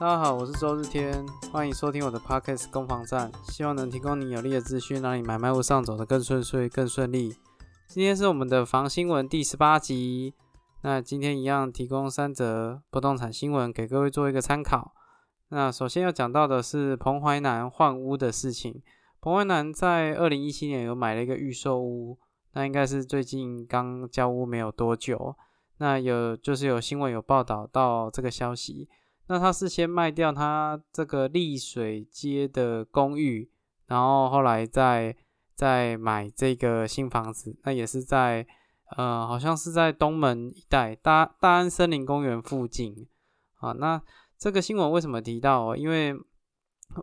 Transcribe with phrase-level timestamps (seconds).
[0.00, 7.36] 大家好，我是周日天，欢迎收听我的 Podcast 攻防战，希望能提供你有力的资讯，让你买卖路上走得更顺遂、更顺利。
[7.86, 10.34] 今天是我们的房新闻第十八集，
[10.82, 14.92] 那今天一样提供三则不动产新闻给各位做一个参考。
[15.50, 18.82] 那首先要讲到的是彭淮南换屋的事情。
[19.20, 22.18] 彭淮南在二零一七年有买了一个预售屋，
[22.54, 25.36] 那应该是最近刚交屋没有多久。
[25.78, 28.88] 那有就是有新闻有报道到这个消息。
[29.26, 33.50] 那他是先卖掉他这个丽水街的公寓，
[33.86, 35.16] 然后后来再
[35.54, 37.56] 再买这个新房子。
[37.64, 38.46] 那也是在
[38.96, 43.06] 呃，好像是在东门一带大大安森林公园附近
[43.60, 43.72] 啊。
[43.72, 44.00] 那
[44.38, 45.74] 这个新闻为什么提到？
[45.74, 46.14] 因为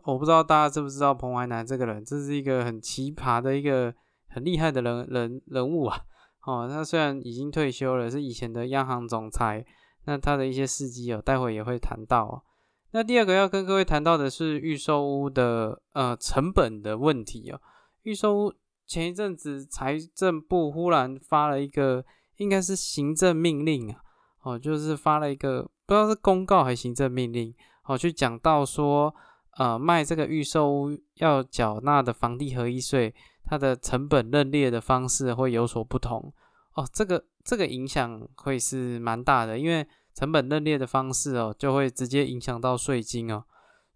[0.04, 3.92] 我不知道大家知不知道彭淮南这个人，这是一个很奇葩的一个
[4.28, 6.00] 很厉害的人人人物啊。
[6.46, 9.66] 哦，他虽然已经退休了，是以前的央行总裁。
[10.04, 12.42] 那他的一些事迹哦，待会也会谈到哦。
[12.90, 17.60] 那第二个要跟各位谈到的是预售屋的呃成本的问题哦。
[18.02, 18.54] 预售屋
[18.86, 22.04] 前一阵子财政部忽然发了一个，
[22.36, 24.00] 应该是行政命令啊，
[24.42, 29.14] 哦，就是发了一个不知道是公告还是行政命令，哦，去讲到说，
[29.56, 33.14] 呃，卖这个预售屋要缴纳的房地合一税，
[33.44, 36.32] 它的成本认列的方式会有所不同
[36.74, 37.24] 哦，这个。
[37.44, 43.42] 这个影响会是蛮大的，因为成本认列的方式哦，就会直接影响到税金哦，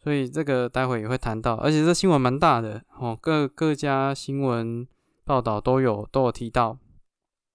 [0.03, 4.87] 所以这个待会也会谈到，而且这新闻蛮大的哦，各各家新闻
[5.25, 6.77] 报道都有都有提到，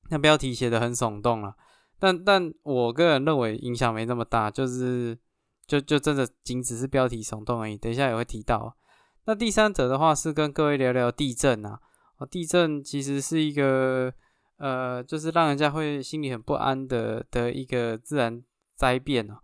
[0.09, 1.55] 那标题写的很耸动了，
[1.99, 5.17] 但但我个人认为影响没那么大，就是
[5.67, 8.77] 就就真的仅只是标题耸动而已，等一下也会提到。
[9.25, 11.81] 那第三者的话是跟各位聊聊地震啊，
[12.17, 14.13] 哦，地震其实是一个。
[14.61, 18.43] 呃，就是让人家会心里很不安的的一个自然
[18.75, 19.39] 灾变哦。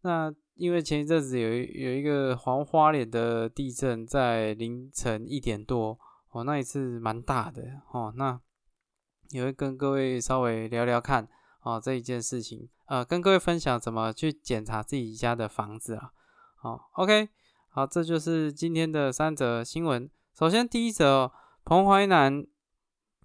[0.00, 5.96] 那因为前一阵子有有一个黄花脸的地震，在凌晨一点多
[6.32, 7.62] 哦，那一次蛮大的
[7.92, 8.12] 哦。
[8.16, 8.40] 那
[9.30, 11.28] 也会跟各位稍微聊聊看
[11.62, 16.10] 哦这一件事情，呃，跟各位分享怎么去检查自己家的房子啊。
[16.56, 17.28] 好，OK，
[17.68, 20.10] 好，这就是今天的三则新闻。
[20.36, 21.30] 首先第一则，
[21.64, 22.44] 彭淮南。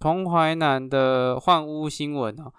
[0.02, 2.52] 彭淮南的换屋新闻哦，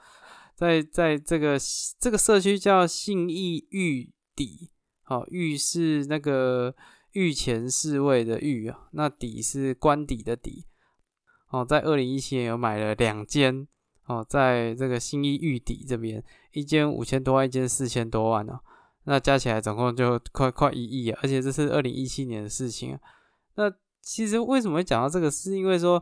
[0.55, 1.59] 在在这个
[1.99, 4.71] 这个社区叫信义御邸，
[5.03, 6.73] 好，御是那个
[7.11, 10.67] 御前侍卫的御啊，那邸是官邸的邸，
[11.51, 13.67] 哦，在二零一七年有买了两间
[14.07, 18.61] 哦，在这个信义御邸这边，一间五千多万，一间四千多万哦，
[19.07, 23.01] 那加起来总共就快快一亿啊，而且这是二零一七年的事情啊。
[23.57, 23.65] 那
[24.01, 26.01] 其实为什么会讲到这个，是因为说。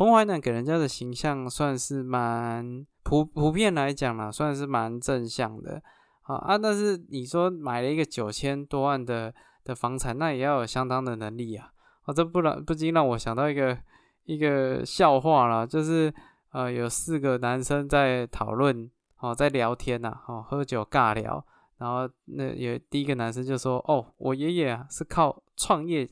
[0.00, 5.82] 彭淮南给人家的形象算是蛮普普遍来讲啦，算是蛮正向的
[6.22, 6.56] 啊啊！
[6.56, 9.30] 但是你说买了一个九千多万的
[9.62, 11.70] 的房产，那也要有相当的能力啊！
[12.04, 13.76] 啊，这不然不禁让我想到一个
[14.24, 16.10] 一个笑话啦，就是
[16.52, 21.44] 呃有四个男生在讨论哦，在聊天呐，哦喝酒尬聊，
[21.76, 26.08] 然后那有第一个男生就说：“哦，我爷爷啊是靠创业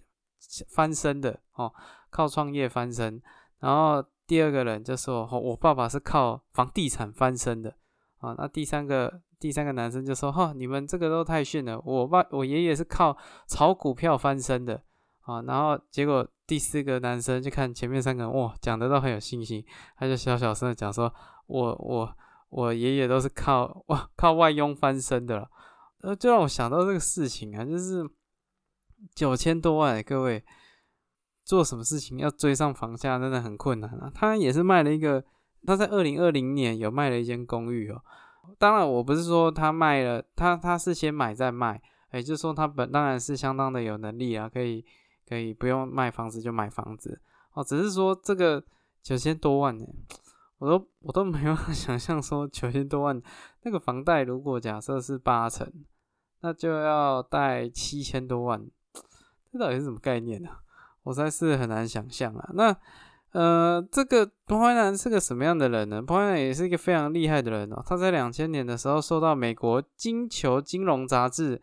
[0.69, 1.73] 翻身的哦，
[2.11, 3.23] 靠创业翻身。”
[3.61, 7.75] 然后第二个人就说：“我爸爸是靠房地产翻身的
[8.19, 13.17] 啊。”那第三个第三个男生就说：“哈，你们这个都太逊了，我爸我爷爷是靠
[13.47, 14.83] 炒股票翻身的
[15.23, 19.65] 啊。”然后结果第四个男生就看前面三个人，哇，讲的都很有信心，
[19.97, 21.13] 他就小小声的讲说
[21.49, 22.17] ：“我我
[22.51, 25.51] 我爷爷都是靠哇靠外佣翻身的了。”
[26.03, 28.09] 呃，就让我想到这个事情啊，就是
[29.15, 30.45] 九千多万，各位。
[31.49, 34.13] 做什么事情要追上房价真的很困难啊！
[34.15, 35.25] 他也是卖了一个，
[35.65, 38.05] 他在二零二零年有卖了一间公寓哦。
[38.59, 41.81] 当然，我不是说他卖了，他他是先买再卖，
[42.13, 44.85] 也就是说他本当然是相当的有能力啊，可以
[45.27, 47.19] 可以不用卖房子就买房子
[47.55, 47.65] 哦。
[47.65, 48.63] 只是说这个
[49.03, 49.87] 九千多万呢，
[50.59, 53.19] 我都我都没有 想象说九千多万
[53.63, 55.67] 那个房贷如果假设是八成，
[56.43, 58.67] 那就要贷七千多万，
[59.51, 60.51] 这到底是什么概念呢？
[61.09, 62.51] 我实在是很难想象啊。
[62.53, 62.77] 那
[63.33, 66.03] 呃，这个彭淮南是个什么样的人呢？
[66.03, 67.83] 彭淮南也是一个非常厉害的人哦。
[67.87, 71.61] 他在两千年的时候受到美国金球金融杂志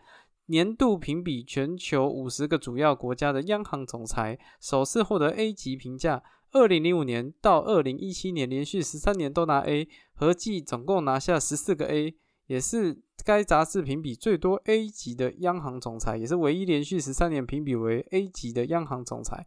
[0.48, 6.24] 年度评比全球五十个主要国家的央行总裁，首次获得 A 级评价。
[6.52, 12.16] 二零零五年到二零一七年连续十三年都拿 A，合计总共拿下十四个 A，
[12.48, 19.46] 也是该杂志评比最多 A 级的央行总裁，也是唯一连续十三年评比为 A 级的央行总裁。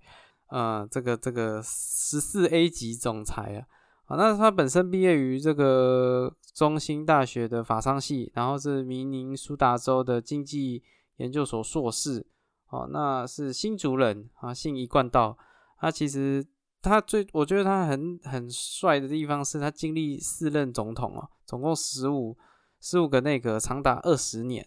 [0.48, 3.60] 呃，这个这个十四 A 级总裁啊，
[4.06, 10.82] 啊，那他本身毕业于这个中兴大学的法商系，然后是明尼苏达州的经济
[11.18, 12.26] 研究所硕士，
[12.70, 15.36] 哦，那是新竹人啊，姓一贯道。
[15.78, 16.44] 他其实
[16.80, 22.34] 他最，我觉得他很很帅的地方是他经历四任总统哦，总共十五
[22.80, 24.66] 十五个内阁，长达二十年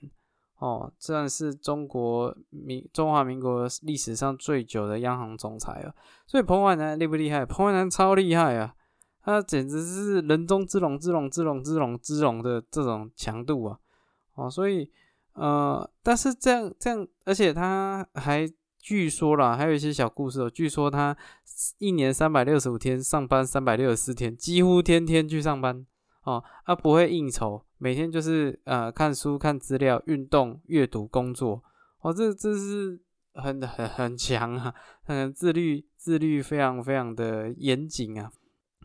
[0.57, 5.95] 哦，算是中国民中华民国历史上最久的央行总裁了。
[6.27, 7.45] 所以彭淮南厉不厉害？
[7.45, 8.75] 彭淮南超厉害啊！
[9.23, 13.79] 他简直是人中之龙之龙之龙之龙之龙的这种强度啊！
[14.35, 14.89] 哦，所以
[15.33, 20.49] 呃，但是这样这样，而且他还据说啦，还有一些小故事哦。
[20.49, 21.15] 据说他
[21.77, 25.85] 一年三百六十五天上班，三百六十四天，几乎天天去上班
[26.23, 26.44] 哦。
[26.65, 31.63] 他不会应酬，每天就是呃看书、看资料、运动、阅读、工作。
[32.01, 33.00] 哦，这这是
[33.33, 34.73] 很很很强啊，
[35.03, 38.31] 很自律，自律非常非常的严谨啊。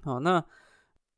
[0.04, 0.44] 哦，那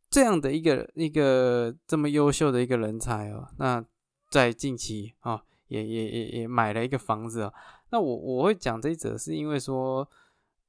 [0.08, 3.84] 这样的一个一个这么优秀的一个人才哦，那
[4.30, 7.52] 在近期啊，也也也也买了一个房子哦。
[7.90, 10.08] 那我我会讲这一则，是因为说，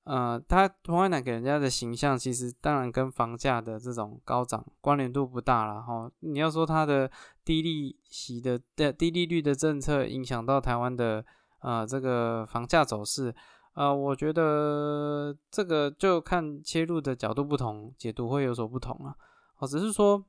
[0.09, 6.11] 呃，他彭淮南给人家的形象，其实当然跟房价的这种高涨关联度不大了哈。
[6.21, 7.11] 你要说他的
[7.45, 11.23] 低利息的的低利率的政策影响到台湾的
[11.59, 13.35] 呃这个房价走势。
[13.75, 19.15] 呃，我觉得这个就看切入的角度不同，解读会有所不同啊。
[19.57, 20.25] 哦，只是说，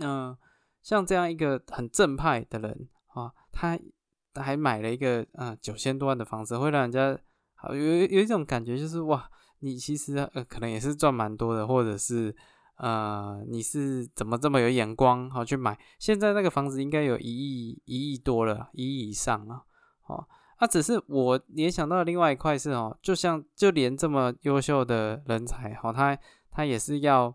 [0.00, 0.36] 嗯，
[0.82, 3.78] 像这样一个很正派的人啊，他
[4.34, 7.18] 还买了一个呃九千多万的房子，会让人家
[7.64, 9.26] 好有有一种感觉，就是哇，
[9.60, 12.34] 你其实呃可能也是赚蛮多的，或者是
[12.76, 15.78] 呃你是怎么这么有眼光好去买？
[15.98, 19.62] 现在那个房子应该有一亿一亿多了，一亿以上啊，
[20.06, 20.26] 哦。
[20.60, 26.16] 那只是我联想到另外一块是哦，就像就连这么优秀的人才哦，他
[26.50, 27.34] 他也是要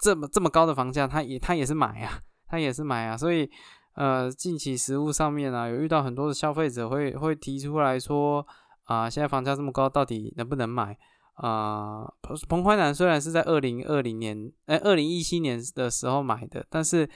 [0.00, 3.50] 这么这么高的房价，他也他也是买啊，他也是买啊，所以
[3.94, 8.46] 呃，近期实物上面啊，有遇到很多的消费者会会提出来说
[8.84, 10.96] 啊，现在房价这么高，到底能不能买
[11.34, 12.04] 啊？
[12.22, 17.08] 彭彭淮南虽然是在二零二零年哎二零一七年的时候买的，但是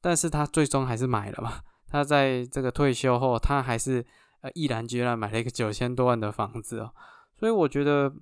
[0.00, 4.04] 但是他最终还是买了嘛，他在这个退休后，他还是。
[4.42, 6.92] 呃，毅然决然买了一个九千多万的房子哦，
[7.38, 8.12] 所以我觉得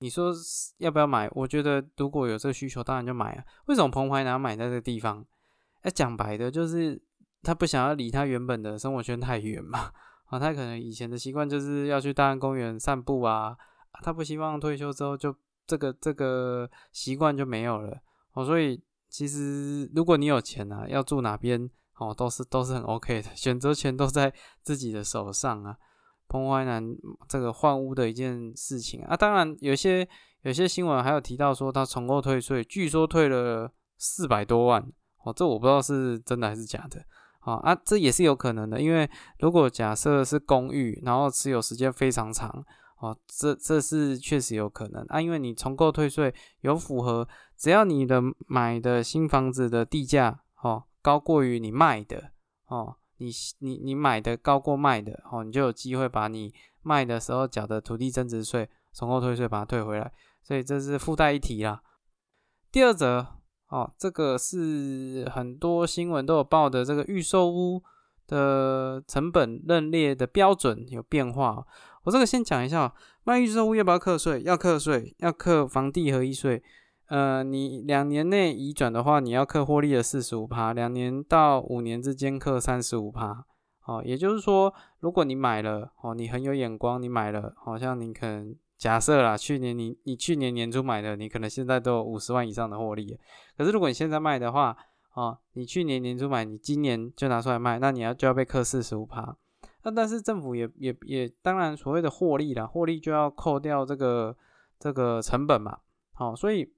[0.00, 0.34] 你说
[0.78, 1.30] 要不要买？
[1.30, 3.44] 我觉得如果有这个需求，当然就买啊。
[3.66, 5.24] 为什么彭淮南买在这个地方？
[5.82, 7.00] 哎，讲白的，就是
[7.44, 9.92] 他不想要离他原本的生活圈太远嘛。
[10.30, 13.56] 啊，他可能以前的习惯就是要去大安公园散步啊，
[14.02, 15.34] 他不希望退休之后就
[15.66, 17.98] 这个这个习惯就没有了
[18.32, 18.44] 哦。
[18.44, 21.68] 所以其实如果你有钱啊，要住哪边？
[21.98, 24.32] 哦，都是都是很 OK 的， 选择权都在
[24.62, 25.76] 自己的手上啊。
[26.28, 26.82] 彭淮南
[27.28, 30.08] 这个换屋的一件事情啊，当然有些
[30.42, 34.80] 有些新闻还有提到说他重购退税，据说退了四百多万。
[35.24, 37.04] 哦，这我不知道是真的还是假的。
[37.40, 39.08] 啊啊，这也是有可能的，因为
[39.38, 42.64] 如果假设是公寓，然后持有时间非常长，
[43.00, 50.84] 哦，这这是确实有可能啊，因为你重购退税有符合，只要你的买的新房子的地价，哦。
[51.02, 52.32] 高过于你卖的
[52.66, 56.52] 哦，你你你买的高过卖的哦，你就有机会把你
[56.82, 61.80] 卖的时候缴的土地增值税、重购退税把它退回来，所以这是附带一提啦。
[62.70, 63.26] 第二则
[63.70, 67.82] 哦，这个是很多新闻都有报的，这个预售屋
[68.26, 71.64] 的成本认列的标准有变化。
[72.04, 72.92] 我这个先讲一下，
[73.24, 74.42] 卖预售屋要不要课税？
[74.42, 76.62] 要课税，要课房地合一税。
[77.08, 83.44] 呃，你两年内移转的话，你要克获利的四十五趴，两年到五年之间克三十五趴。
[83.86, 93.16] 哦，也就是说，如果你买了，哦，你很有眼光，你买了，好像你可能假设啦，去年你你去年年初买的，你可能现在都有五十万以上的获利。
[93.56, 94.74] 可是如果你现在卖的话，
[95.12, 99.36] 哦，你去年年初买，你今年就拿出来卖，那你要就要被克四十五趴。
[99.82, 104.34] 那但是政府也也也当然所谓的获利啦，获利就要扣掉这个
[104.78, 105.78] 这个成本嘛。
[106.12, 106.72] 好，所以。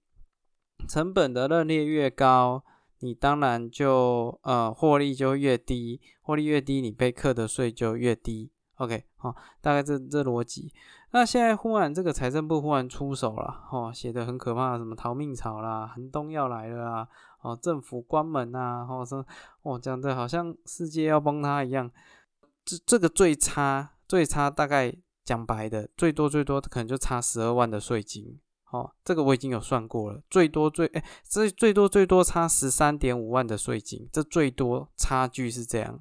[0.89, 2.65] 成本的认列越高，
[2.99, 8.51] 你当然就呃获利就越低，获利越低，你被课的税就越低。
[8.83, 10.73] OK，好，大概这这逻辑。
[11.13, 17.09] 那现在忽然这个财政部忽然出手了，哦，写的很可怕，什么逃命草啦，寒冬要来了啊，
[17.43, 19.25] 哦，政府关门啊，或者说
[19.63, 21.89] 哦讲的好像世界要崩塌一样。
[22.65, 24.93] 这这个最差最差大概
[25.25, 28.41] 讲白的，最多最多可能就差十二万的税金。
[28.73, 36.01] 哦，这个我已经有算过了，最多最哎，这最多最多差十三点五万的税金，这最多差距是这样。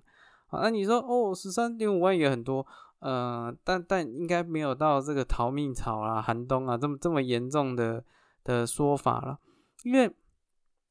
[0.52, 2.68] 好，那你说哦，十三点五万也很多，
[3.00, 8.04] 呃，但但应该没有到这个逃命草啊、寒冬啊这么这么严重的
[8.44, 9.40] 的说法了，
[9.84, 10.14] 因为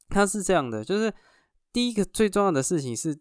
[0.08, 1.12] 它是这样的，就是
[1.70, 3.20] 第一个最重要的事情是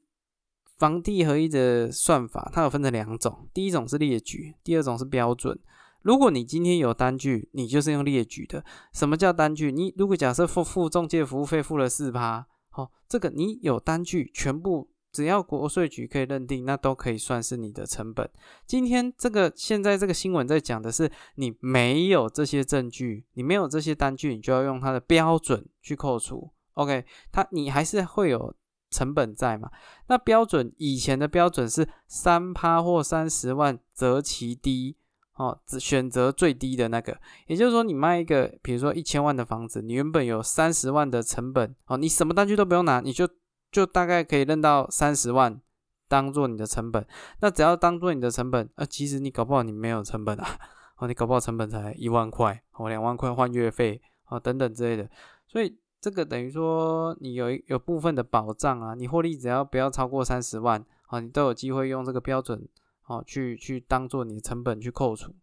[0.78, 5.60] 房地合一的算法，它有分成两种，第一种是列举，第二种是标准。
[6.02, 8.64] 如果你今天有单据，你就是用列举的。
[8.94, 9.70] 什么叫单据？
[9.70, 18.30] 你如果假设付付中介服务费付了四趴，好，这个你有单据，全部只要国税局可以认定，那都可以算是你的成本。
[18.66, 26.52] 今天这个现在这个新闻在讲的是，你没有这些证据，你没有这些单据，你就要用它的标准去扣除。
[26.74, 28.54] OK，它你还是会有
[28.90, 29.70] 成本在嘛？
[30.08, 34.96] 那标准以前的标准是三趴或三十万择其低。
[35.36, 43.26] 哦，只选择最低的那个，也就是说，你卖一个，比如说一千万的房子，你原本有三十万的成本，哦，你什么单据都不用拿，你就
[43.72, 45.60] 就大概可以认到三十万
[46.08, 47.06] 当做你的成本。
[47.42, 50.60] 那只要当做你的成本，呃，其实你搞不好你没有成本啊，
[50.98, 55.10] 哦，你搞不好成本才一万块，哦，两万块换月费，哦，等等之类的。
[55.48, 62.68] 所以这个等于说你有有部分的保障啊，你获利只要不要超过三十万，哦，你都有机会用这个标准。
[63.08, 65.34] 哦，去去当做你的成本去扣除。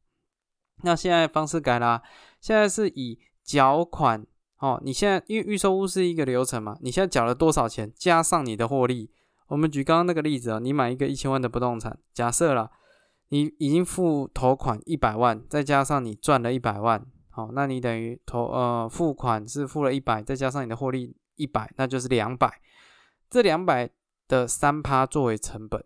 [0.83, 2.01] 那现在方式改啦，
[2.41, 4.25] 现在是以缴款。
[4.59, 9.11] 哦，你现在因为预售屋是一个流程嘛，你现在缴了多少钱，加上你的获利。
[9.49, 12.71] 我们举刚刚那个例子啊，你买一个一千万的不动产，假设了
[13.29, 22.61] 你已经付头款一百万，再加上你赚了一百万，好，那你等于投呃付款是付了一百，再加上你的获利一百，那就是两百。
[23.29, 23.91] 这两百
[24.27, 25.85] 的三趴作为成本，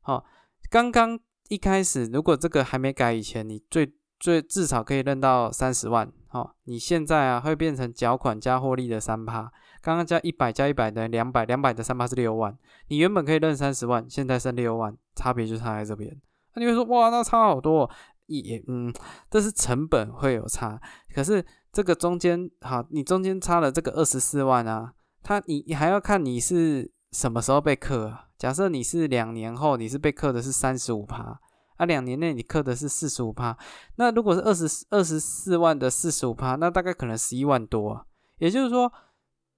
[0.00, 0.24] 好。
[0.70, 12.56] 刚刚一开始，如果这个还没改以前，你最最至少可以认到三十万，好，你现在啊会变成缴款加获利的三趴，刚刚加一百加一百等于两百，两百的三趴是六万，
[12.88, 16.14] 你原本可以认三十万，现在剩六万，差别就差在这边。
[16.54, 17.90] 那你会说哇，那差好多，
[18.26, 18.92] 也嗯，
[19.30, 20.80] 这是成本会有差，
[21.14, 24.92] 可是这个中间好，你中间差了这个二十四万啊，
[25.22, 28.16] 他你你还要看你是什么时候被克。
[28.36, 31.40] 假设你是两年后，你是被克的是三十五趴，
[31.78, 33.56] 啊，两年内你克的是四十五趴，
[33.96, 38.04] 那如果是二十二十四万的四十五趴，那大概可能十一万多啊。
[38.36, 38.92] 也就是说，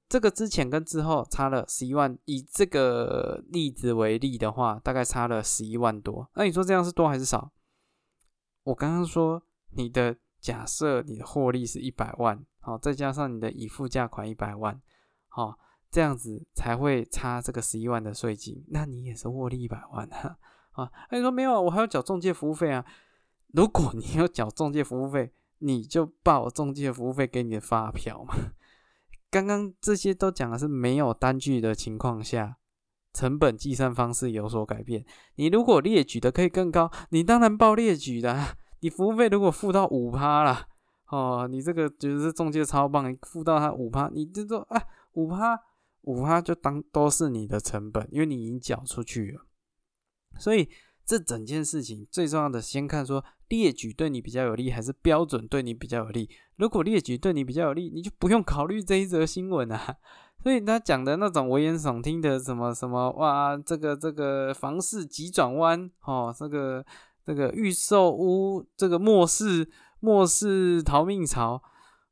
[0.09, 2.17] 这个之前跟之后差了十一万。
[2.27, 6.31] 以这个例子为例的话，大概差了十一万多。
[6.35, 7.51] 那你说这样是多还是少？
[8.63, 14.81] 我刚刚说你的假设，你的获利是一百万，好，再加上你的已付价款一百万，
[15.29, 15.59] 好。
[15.93, 20.39] 这样子才会差这个十一万的税金，那你也是获利一百万啊！
[20.81, 22.85] 啊，你说没有，我还要缴中介服务费啊。
[23.53, 28.35] 如果你要缴中介服务费，你就报中介服务费给你的发票嘛。
[29.31, 32.57] 刚刚这些都讲的是没有单据的情况下，
[33.13, 35.05] 成本计算方式有所改变。
[35.37, 38.57] 你如果列举的可以更高，你当然报列举的。
[38.81, 40.67] 你服务费如果付到五趴了，
[41.09, 44.83] 哦，你这个觉得是中介超棒，你付到他五趴，你就说啊
[45.13, 45.61] 五趴。
[46.05, 49.45] 五趴就当都是你的成本，因为你已经缴出去了。
[50.39, 50.69] 所以
[51.05, 56.31] 这整件事情最重要的，先看说列举对你比较有利，还是标准对你比较有利。
[56.57, 59.97] 如果列举对你比较有利，你就不用考虑这一则新闻啊。
[60.43, 66.85] 所以他讲的那种危言耸听的什么什么哇，这个这个房市急转弯哦，这个
[67.27, 69.69] 这个预售屋这个末世
[70.01, 71.63] 末世逃命潮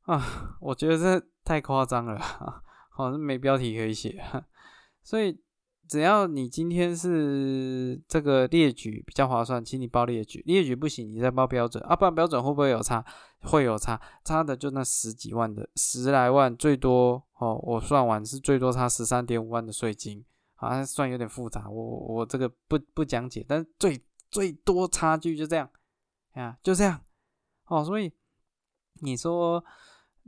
[0.01, 2.61] 啊，我觉得这太夸张了啊。
[2.97, 4.21] 哦，没标题可以写，
[5.01, 5.39] 所以
[5.89, 13.03] 只要你今天是这个列举比较划算，请你报列举，列举不行，你再报标准啊，不然标准会不会有差？
[13.41, 25.67] 会有差，差的就那十几万的十来万，最多哦，我算完是最多差十三点五万的税金，好像算有点复杂，我我这个不不讲解，但最最多差距就这样，
[26.33, 27.01] 啊，就这样，
[27.65, 28.11] 哦，所以
[29.01, 29.63] 你说。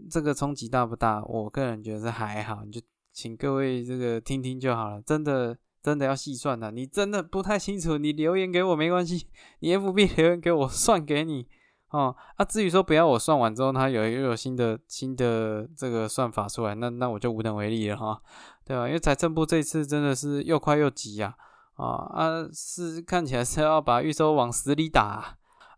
[0.09, 1.23] 这个冲击大不大？
[1.25, 2.81] 我个人觉得还好，你就
[3.21, 4.99] 请各位这个听听就好了。
[4.99, 9.27] 真的，真的要细算的，你真的不太清楚，你留言给我没关系，
[9.59, 11.45] 你 FB 留言给我算给你
[11.91, 12.15] 哦。
[12.37, 18.19] 啊，至于说不要我算完之后，它有又有新的新的这个算法出来，那那我就无能为力了哈，
[18.65, 18.87] 对吧？
[18.87, 21.35] 因为财政部这次真的是又快又急呀，
[21.75, 25.03] 啊啊，是看起来是要把预收往死里打。
[25.03, 25.37] 啊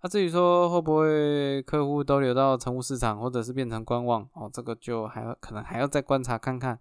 [0.10, 6.80] 至于说会不会客户都流到成屋市场，或者是变成观望哦，这个就还可能还要再观察看看。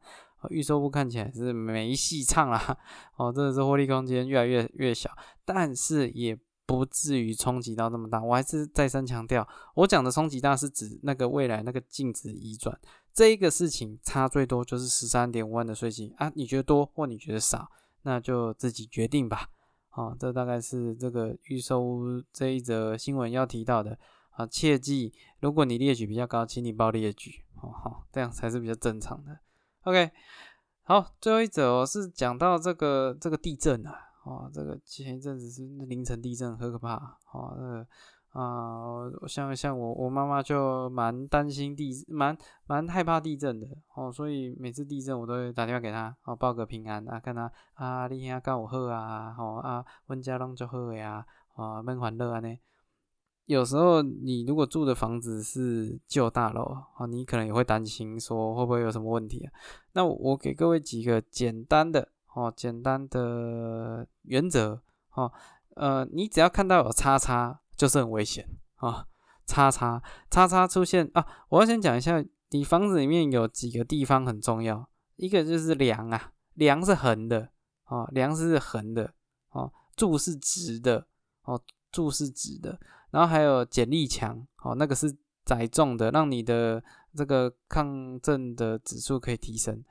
[0.50, 2.76] 预售部看起来是没戏唱啦，
[3.16, 5.10] 哦，真的是获利空间越来越越小，
[5.44, 8.22] 但是也不至于冲击到那么大。
[8.22, 12.78] 我还是再三强调，我讲的冲击大是指那个未来那个净值移转
[13.12, 17.68] 这一个事情，差最多就是十三点五万的税金啊，你觉得多或你觉得少，
[18.02, 19.48] 那就自己决定吧。
[19.94, 22.00] 哦，这大概是这个预收
[22.32, 23.98] 这一则新闻要提到的
[24.30, 24.46] 啊。
[24.46, 29.38] 切记，如果你列举比较高，请你报列举，好好，这样才是比较正常的。
[29.84, 30.12] OK，
[30.84, 33.92] 好，最后一则是讲到这个这个地震啊，
[34.24, 36.94] 哦，这个前一阵子是凌晨地震，很可怕。
[37.32, 37.86] 哦，那个
[38.30, 43.66] 啊，像像我我妈妈就蛮担心地，蛮蛮害怕地震的。
[43.96, 52.56] 哦，所以每次地震我都会打电话给她，哦，报个平安啊，看她啊，你兄教我好啊，哦啊，温家拢就好的啊，哦，闷欢乐安尼。
[53.46, 56.62] 有时候你如果住的房子是旧大楼
[56.94, 59.52] 啊，你可能也会担心说会不会有什么问题啊？
[59.92, 64.80] 那我给各位几个简单的哦，简单的原则
[65.14, 65.30] 哦，
[65.74, 69.06] 呃，你只要看到有叉叉，就是很危险啊，
[69.44, 77.50] 叉叉叉叉出现啊，我要先讲一下，你房子里面有几个地方很重要，一个就是梁啊，梁是横的
[77.86, 79.12] 哦，梁是横的
[79.50, 81.08] 哦，柱是直的
[81.42, 82.78] 哦，柱是直的。
[83.12, 85.14] 然后还有剪力墙，哦，那个是
[85.44, 86.82] 载重的，让你的
[87.14, 89.84] 这个抗震的指数可以提升。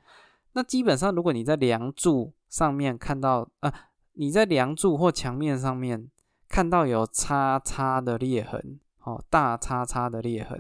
[0.54, 3.72] 那基本上，如果你在梁柱上面看到，啊，
[4.13, 6.10] 你在梁柱或墙面上面
[6.50, 10.60] 看到有叉叉的裂痕，哦，大叉叉的裂痕，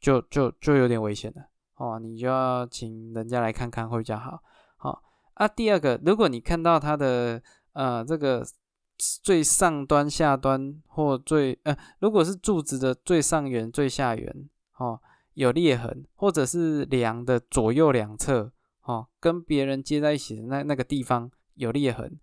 [0.00, 4.42] 就就就有点危险了，哦，你就要请人家来看看会比较好。
[4.76, 5.02] 好，
[5.34, 7.42] 啊，第二个，如果你看到它的，
[7.74, 8.42] 呃，这个。
[8.96, 14.48] 最上端、下端或最呃，如果是柱子的最上缘、最下缘，
[14.78, 15.00] 哦，
[15.34, 22.18] 有裂痕，或者是梁的左右两侧，哦，跟别人接在一起的那那个地方有裂痕，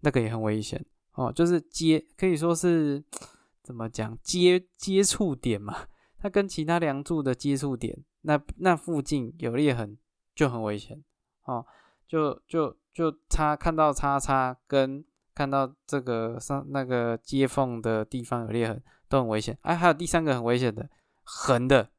[0.00, 3.02] 那个也很危险，哦，就是接可以说是
[3.62, 5.86] 怎么讲接接触点嘛，
[6.18, 9.96] 它跟其他梁柱的接触点，那那附近有裂痕
[10.34, 11.02] 就很危险，
[11.44, 11.64] 哦，
[12.08, 15.04] 就就就叉看到叉叉跟。
[15.36, 19.56] 看到这个上那个接缝的地方有裂痕，都很危险。
[19.60, 20.88] 哎，还有第三个很危险的，
[21.24, 21.90] 横的。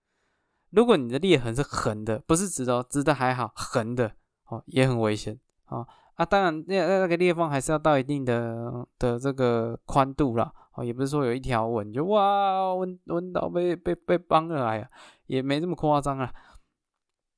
[0.72, 4.12] 如果你的裂痕是横的，不是直的，直的还好，横的
[4.48, 5.88] 哦也很危险哦。
[6.15, 10.51] 啊，当然那那个裂缝还是要到一定的的这个宽度啦。
[10.74, 14.88] 哦，也不是说有一条纹就哇纹纹到被被被崩了呀，
[15.27, 16.33] 也没这么夸张啊。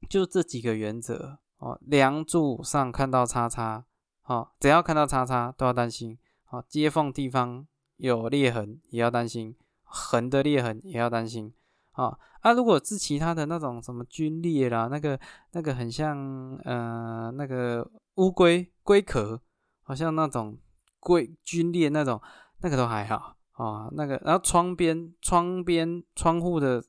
[0.09, 3.83] 就这几个原则哦，梁柱上看到叉叉。
[4.29, 6.15] 好，只要看到叉叉都要担心。
[6.45, 7.65] 好，接缝地方
[7.95, 11.51] 有裂痕也要担心，横的裂痕也要担心。
[11.89, 15.19] 好，啊，如果是其他的那种什么龟裂啦，那个
[15.53, 19.41] 那个很像呃那个乌龟龟壳，
[19.81, 20.55] 好像那种
[20.99, 22.21] 龟龟裂那种，
[22.59, 23.89] 那个都还好啊。
[23.93, 26.79] 那个然后窗边窗边窗户的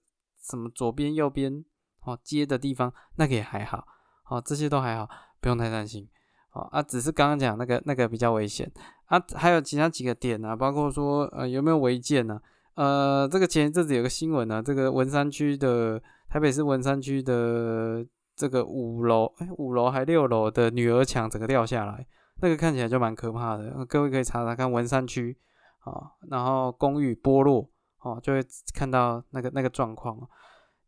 [0.43, 1.65] 什么左边右边
[2.03, 3.87] 哦接的地方，那个也还好。
[4.27, 5.09] 哦，这些都还好，
[5.41, 6.07] 不用太担心。
[6.53, 8.71] 哦啊，只是刚刚讲那个那个比较危险
[9.07, 12.41] 啊，还有其他几个点呢，包括说呃有没有违建呢？
[12.75, 22.07] 呃，这个前一阵子有个新闻呢，这个文山区的台北市文山区的这个五楼哎五楼还六楼的女儿墙整个掉下来，
[22.41, 25.37] 那个看起来就蛮可怕的，各位可以查查看文山区
[25.81, 27.69] 啊，然后公寓剥落
[28.01, 28.41] 哦，就会
[28.75, 30.19] 看到那个那个状况。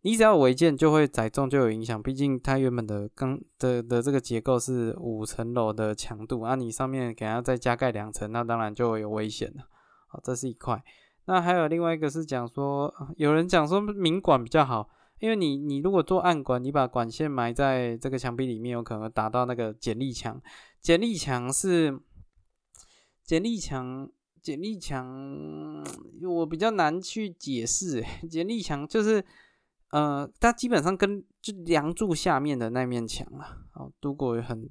[0.05, 9.63] 你只要违建就会载重就有影响，毕竟它原本的钢的的这个结构是五层楼的强度，啊，你上面给它再加盖两层，那当然就有危险了。
[10.09, 10.83] 好，这是一块。
[11.27, 14.89] 那还有另外一个是讲说，有人讲说明管比较好，
[15.21, 20.43] 因为你你如果做暗管，你把管线埋在这个墙壁里面，有可能打到那个剪力墙。
[20.81, 21.97] 剪力墙是
[23.23, 24.11] 剪力墙，
[24.43, 25.85] 剪力墙
[26.29, 28.05] 我比较难去解释。
[28.29, 29.25] 剪力墙就是。
[29.93, 34.69] 呃，它基本上跟就梁柱下面的那面墙啊，哦，如果很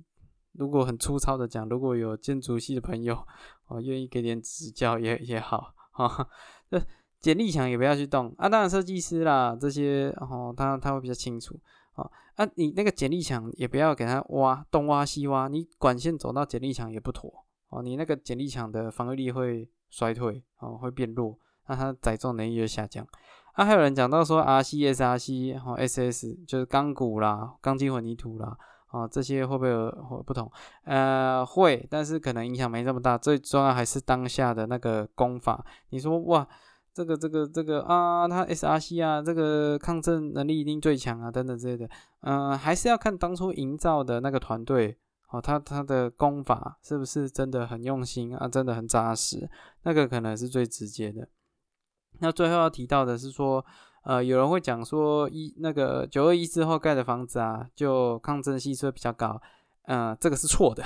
[0.54, 3.16] 如果很粗糙的讲，如果有建筑系的朋友
[3.68, 6.28] 哦，愿意给点指教也也好哈。
[6.70, 6.82] 这
[7.20, 11.56] 剪力墙也不要去动啊，当然设计师啦这些哦，他他会比较清楚
[11.94, 12.12] 哦。
[12.36, 23.08] 啊，你那个剪力墙也不要给它挖东挖西挖，你管线走到剪力墙也不妥哦，你那个剪力墙的防御力会衰退哦，会变弱，那它载重能力就下降。
[23.54, 28.58] 啊，还有人讲到说 R C S R C 哦 S S 就是钢骨啦、钢筋混凝土啦，
[28.92, 30.50] 哦这些会不会有不同？
[30.86, 33.18] 呃，会，但是可能影响没这么大。
[33.18, 35.64] 最重要还是当下的那个工法。
[35.90, 36.48] 你说哇，
[36.94, 41.90] 这个这个这个啊，它 S R C 啊，这个抗震能力一定最强啊，等等之类的。
[42.22, 44.98] 嗯，还是要看当初营造的那个团队
[45.30, 49.50] 哦，他他的工法是不是真的很用心啊，真的很扎实，
[49.84, 51.28] 那个可能是最直接的。
[52.20, 53.66] 那最后要提到的是说，
[54.04, 59.42] 呃，有人会讲说一那个九二一之后盖的房子啊，就抗震系数比较高，
[59.84, 60.84] 呃，这个是错的，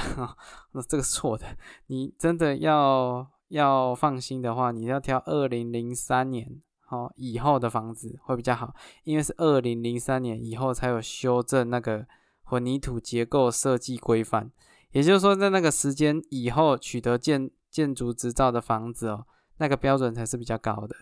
[0.71, 1.45] 那这个是错的。
[1.87, 12.05] 你真的要要放心的话，你要挑二零零三年好以后的房子会比较好，因为是二零零三年以后才有修正那个
[12.43, 14.51] 混凝土结构设计规范，
[14.91, 19.25] 也就是说，在那个时间以后取得建建筑执照的房子哦，
[19.57, 20.95] 那个标准才是比较高的。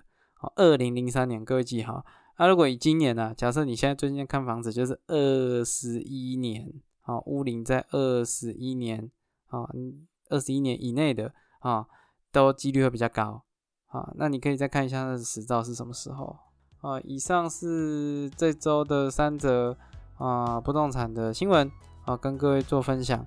[0.44, 2.06] 好，二零零三年各位记好。
[2.38, 3.34] 那如果以今年呢？
[3.34, 9.10] 假设你现在最近看房子，就是二十一年，好，屋龄在二十一年，
[9.48, 9.66] 啊，
[10.28, 11.88] 二十一年以内的啊，
[12.30, 13.42] 都几率会比较高。
[13.88, 16.38] 啊，那你可以再看一下它的实照是什么时候。
[16.82, 19.78] 啊，以上是这周的三则
[20.18, 21.72] 啊不动产的新闻，
[22.04, 23.26] 啊，跟各位做分享。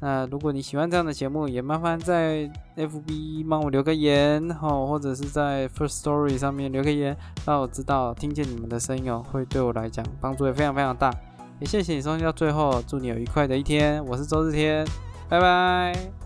[0.00, 7.16] 那如果你喜欢这样的节目，也麻烦在 FB 帮我留个言，哈，或者是在 First Story 上面留个言，
[7.46, 11.12] 让我知道听见你们的声音哦，会对我来讲帮助也非常非常大。
[11.60, 14.04] 也谢谢你收听到最后，祝你有愉快的一天。
[14.06, 14.84] 我是周日天，
[15.28, 16.21] 拜拜。